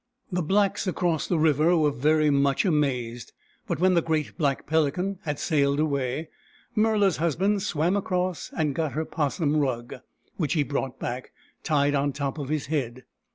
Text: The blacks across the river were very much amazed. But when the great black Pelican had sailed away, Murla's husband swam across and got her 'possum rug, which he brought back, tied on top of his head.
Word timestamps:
The 0.31 0.41
blacks 0.41 0.87
across 0.87 1.27
the 1.27 1.37
river 1.37 1.77
were 1.77 1.91
very 1.91 2.31
much 2.31 2.65
amazed. 2.65 3.33
But 3.67 3.79
when 3.79 3.93
the 3.93 4.01
great 4.01 4.35
black 4.35 4.65
Pelican 4.65 5.19
had 5.25 5.37
sailed 5.37 5.79
away, 5.79 6.29
Murla's 6.75 7.17
husband 7.17 7.61
swam 7.61 7.95
across 7.95 8.49
and 8.57 8.73
got 8.73 8.93
her 8.93 9.05
'possum 9.05 9.57
rug, 9.57 9.93
which 10.37 10.53
he 10.53 10.63
brought 10.63 10.99
back, 10.99 11.33
tied 11.61 11.93
on 11.93 12.13
top 12.13 12.39
of 12.39 12.49
his 12.49 12.65
head. 12.65 13.03